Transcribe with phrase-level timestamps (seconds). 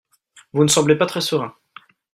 [0.53, 1.53] Vous ne semblez pas très serein